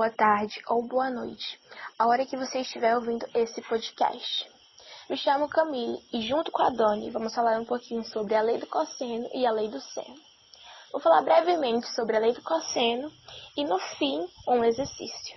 [0.00, 1.60] boa tarde ou boa noite,
[1.98, 4.50] a hora que você estiver ouvindo esse podcast.
[5.10, 8.56] Me chamo Camille e junto com a Doni vamos falar um pouquinho sobre a lei
[8.56, 10.16] do cosseno e a lei do seno.
[10.90, 13.12] Vou falar brevemente sobre a lei do cosseno
[13.54, 15.36] e no fim um exercício.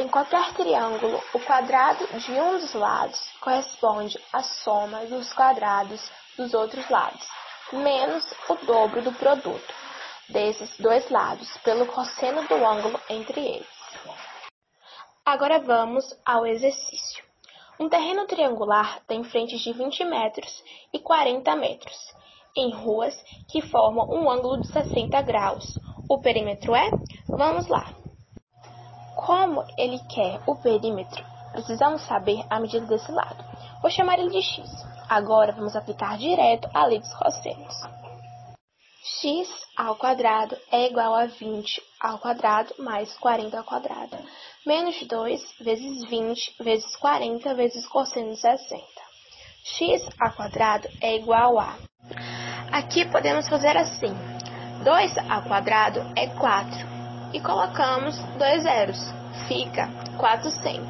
[0.00, 6.52] Em qualquer triângulo, o quadrado de um dos lados corresponde à soma dos quadrados dos
[6.52, 7.24] outros lados,
[7.74, 9.83] menos o dobro do produto
[10.28, 13.74] desses dois lados pelo cosseno do ângulo entre eles.
[15.24, 17.24] Agora vamos ao exercício.
[17.78, 21.96] Um terreno triangular tem frentes de 20 metros e 40 metros,
[22.56, 23.14] em ruas
[23.48, 25.78] que formam um ângulo de 60 graus.
[26.08, 26.90] O perímetro é?
[27.28, 27.92] Vamos lá.
[29.16, 33.42] Como ele quer o perímetro, precisamos saber a medida desse lado.
[33.80, 34.70] Vou chamar ele de x.
[35.08, 38.03] Agora vamos aplicar direto a lei dos cossenos
[39.04, 44.16] x ao quadrado é igual a 20 ao quadrado mais 40 ao quadrado,
[44.64, 48.82] menos 2 vezes 20 vezes 40 vezes cosseno de 60.
[49.62, 51.76] x ao quadrado é igual a...
[52.72, 54.14] Aqui podemos fazer assim.
[54.82, 56.70] 2 ao quadrado é 4
[57.34, 58.98] e colocamos dois zeros.
[59.46, 60.80] Fica 400.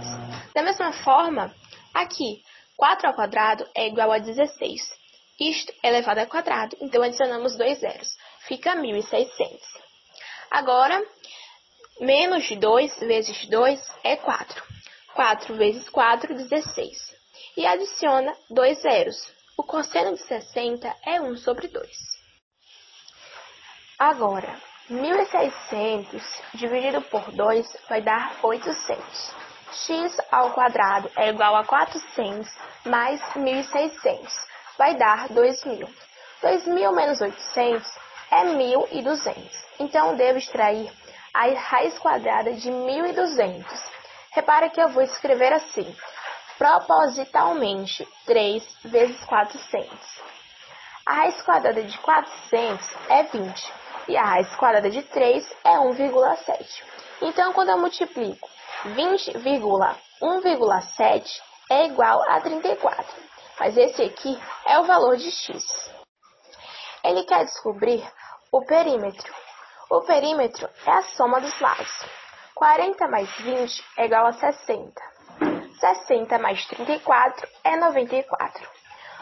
[0.54, 1.52] Da mesma forma,
[1.92, 2.44] aqui,
[2.76, 5.03] 4 ao quadrado é igual a 16
[5.38, 8.16] isto é elevado ao quadrado, então adicionamos dois zeros.
[8.46, 9.58] Fica 1.600.
[10.50, 11.02] Agora,
[12.00, 14.62] menos de 2 vezes 2 é 4.
[15.14, 17.14] 4 vezes 4, 16.
[17.56, 19.16] E adiciona dois zeros.
[19.56, 21.90] O cosseno de 60 é 1 sobre 2.
[23.98, 26.22] Agora, 1.600
[26.54, 29.34] dividido por 2 vai dar 800.
[29.72, 32.48] x ao quadrado é igual a 400
[32.84, 35.86] mais 1.600 vai dar 2.000.
[36.42, 37.90] 2.000 menos 800
[38.30, 39.36] é 1.200.
[39.78, 40.90] Então, devo extrair
[41.32, 43.64] a raiz quadrada de 1.200.
[44.32, 45.94] Repara que eu vou escrever assim.
[46.58, 49.88] Propositalmente, 3 vezes 400.
[51.06, 53.72] A raiz quadrada de 400 é 20.
[54.08, 56.82] E a raiz quadrada de 3 é 1,7.
[57.22, 58.48] Então, quando eu multiplico
[58.84, 65.92] 20,1,7 é igual a 34 mas esse aqui é o valor de x.
[67.04, 68.02] Ele quer descobrir
[68.50, 69.32] o perímetro.
[69.90, 72.04] O perímetro é a soma dos lados.
[72.54, 74.92] 40 mais 20 é igual a 60.
[75.78, 78.68] 60 mais 34 é 94.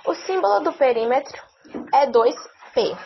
[0.06, 1.42] O símbolo do perímetro
[1.92, 2.96] é 2P.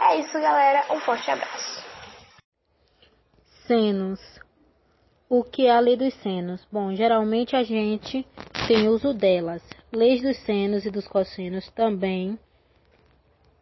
[0.00, 0.84] É isso, galera.
[0.92, 1.84] Um forte abraço.
[3.66, 4.20] Senos.
[5.28, 6.66] O que é a lei dos senos?
[6.70, 8.26] Bom, geralmente a gente
[8.68, 9.62] tem uso delas.
[9.94, 12.36] Leis dos senos e dos cossenos também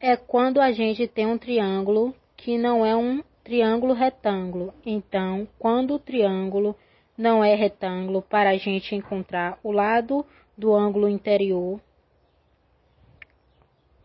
[0.00, 4.72] é quando a gente tem um triângulo que não é um triângulo retângulo.
[4.86, 6.74] Então, quando o triângulo
[7.18, 10.24] não é retângulo, para a gente encontrar o lado
[10.56, 11.78] do ângulo interior,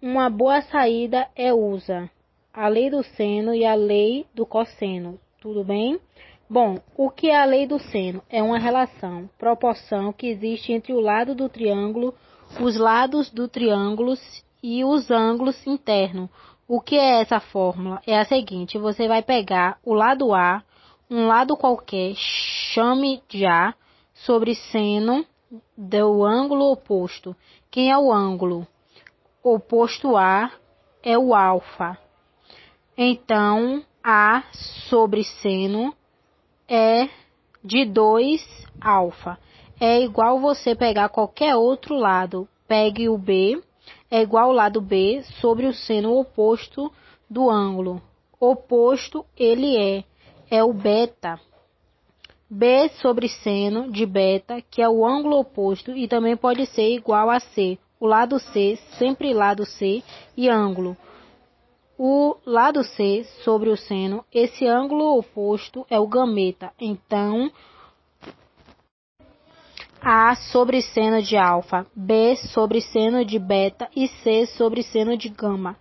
[0.02, 2.12] uma boa saída é usa
[2.54, 5.18] a lei do seno e a lei do cosseno.
[5.40, 5.98] Tudo bem?
[6.50, 8.24] Bom, o que é a lei do seno?
[8.30, 12.16] É uma relação, proporção que existe entre o lado do triângulo,
[12.62, 14.14] os lados do triângulo
[14.64, 16.30] e os ângulos internos.
[16.66, 18.02] O que é essa fórmula?
[18.08, 20.64] É a seguinte: você vai pegar o lado A,
[21.12, 23.74] um lado qualquer, chame de A,
[24.14, 25.26] sobre seno
[25.78, 27.36] do ângulo oposto.
[27.70, 28.66] Quem é o ângulo?
[29.44, 30.50] Oposto A
[31.04, 31.98] é o alfa.
[32.98, 34.44] Então, A
[34.90, 35.94] sobre seno
[36.68, 37.08] é
[37.64, 38.42] de 2
[38.82, 39.38] alfa.
[39.80, 42.48] É igual você pegar qualquer outro lado.
[42.68, 43.62] Pegue o B,
[44.12, 46.92] é igual ao lado B sobre o seno oposto
[47.30, 48.02] do ângulo.
[48.40, 50.04] Oposto ele é,
[50.50, 51.40] é o beta.
[52.50, 57.30] B sobre seno de beta, que é o ângulo oposto, e também pode ser igual
[57.30, 57.78] a C.
[58.00, 60.04] O lado C, sempre lado C,
[60.36, 60.96] e ângulo
[61.98, 66.72] o lado C sobre o seno, esse ângulo oposto é o gameta.
[66.80, 67.52] Então,
[70.00, 75.28] A sobre seno de alfa, B sobre seno de beta e C sobre seno de
[75.28, 75.76] gama.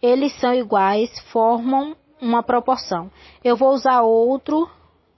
[0.00, 3.10] Eles são iguais, formam uma proporção.
[3.44, 4.68] Eu vou usar outro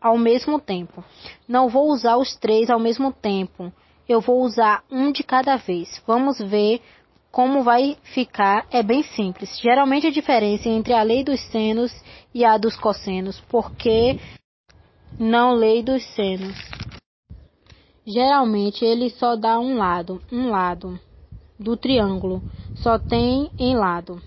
[0.00, 1.04] ao mesmo tempo.
[1.46, 3.72] Não vou usar os três ao mesmo tempo.
[4.08, 6.02] Eu vou usar um de cada vez.
[6.06, 6.82] Vamos ver
[7.30, 9.58] como vai ficar é bem simples.
[9.60, 11.92] Geralmente a diferença entre a lei dos senos
[12.34, 14.18] e a dos cossenos, porque
[15.18, 16.56] não lei dos senos.
[18.06, 20.98] Geralmente ele só dá um lado, um lado
[21.58, 22.42] do triângulo,
[22.74, 24.20] só tem em lado.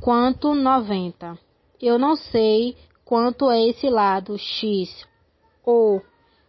[0.00, 1.38] Quanto 90.
[1.80, 5.06] Eu não sei quanto é esse lado x,
[5.64, 6.02] ou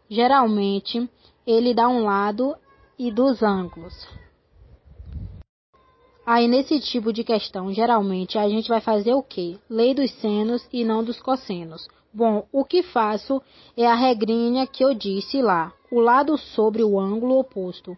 [0.10, 1.10] geralmente
[1.46, 2.56] ele dá um lado
[3.00, 4.21] e dos ângulos.
[6.26, 9.58] Aí nesse tipo de questão, geralmente a gente vai fazer o quê?
[9.70, 11.88] Lei dos senos e não dos cossenos.
[12.14, 13.42] Bom, o que faço
[13.76, 17.98] é a regrinha que eu disse lá, o lado sobre o ângulo oposto.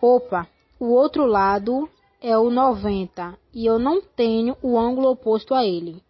[0.00, 0.46] Opa,
[0.78, 1.88] o outro lado
[2.20, 6.02] é o 90 e eu não tenho o ângulo oposto a ele.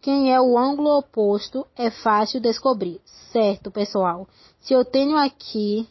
[0.00, 3.00] Quem é o ângulo oposto é fácil descobrir,
[3.32, 4.28] certo, pessoal?
[4.60, 5.88] Se eu tenho aqui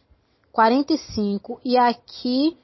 [0.52, 2.56] 45 e aqui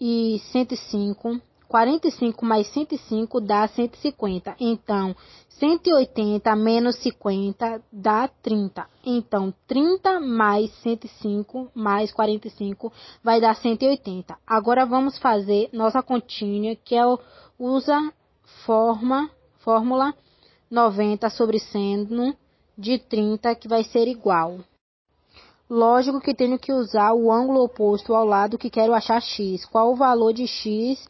[0.00, 1.40] e 105.
[1.68, 4.56] 45 mais 105 dá 150.
[4.58, 5.14] Então,
[5.50, 8.86] 180 menos 50 dá 30.
[9.04, 12.90] Então, 30 mais 105 mais 45
[13.22, 14.38] vai dar 180.
[14.46, 17.18] Agora vamos fazer nossa continha, que é o
[17.58, 18.12] usa
[18.64, 20.14] forma, fórmula
[20.70, 22.34] 90 sobre seno
[22.76, 24.58] de 30, que vai ser igual.
[25.68, 29.66] Lógico que tenho que usar o ângulo oposto ao lado que quero achar x.
[29.66, 31.06] Qual o valor de x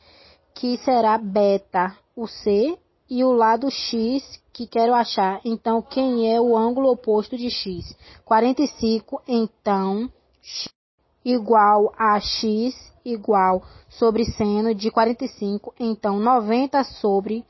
[0.55, 2.77] que será beta, o c,
[3.09, 5.41] e o lado x que quero achar.
[5.45, 7.97] Então, quem é o ângulo oposto de x?
[8.25, 10.11] 45, então,
[10.43, 10.69] x
[11.25, 15.73] igual a x igual sobre seno de 45.
[15.79, 17.45] Então, 90 sobre...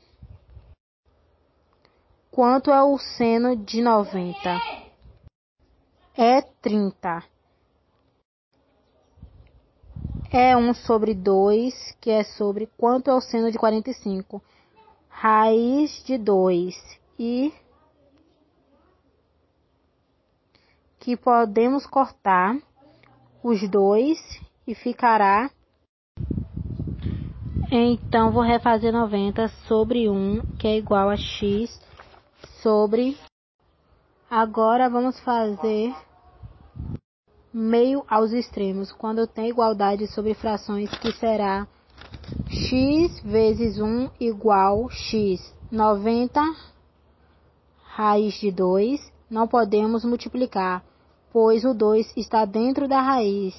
[2.31, 4.79] Quanto é o seno de 90?
[6.19, 7.23] é trinta.
[10.31, 14.41] É um sobre dois, que é sobre quanto é o seno de 45.
[15.09, 16.75] Raiz de dois
[17.17, 17.51] e
[20.99, 22.55] que podemos cortar
[23.43, 24.19] os dois
[24.67, 25.49] e ficará.
[27.71, 31.81] Então, vou refazer 90 sobre 1, que é igual a x
[32.61, 33.17] sobre.
[34.29, 35.93] Agora, vamos fazer
[37.53, 41.67] meio aos extremos, quando tem igualdade sobre frações, que será
[42.47, 45.53] x vezes 1 igual x.
[45.71, 46.41] 90
[47.81, 48.99] raiz de 2,
[49.29, 50.83] não podemos multiplicar,
[51.31, 53.53] pois o 2 está dentro da raiz.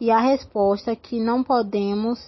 [0.00, 2.18] E a resposta é que não podemos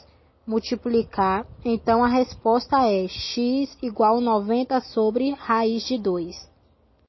[0.47, 6.56] multiplicar, então a resposta é x igual 90 sobre raiz de 2.